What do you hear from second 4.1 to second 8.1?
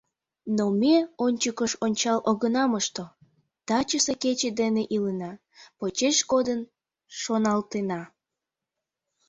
кече дене илена, почеш кодын шоналтена.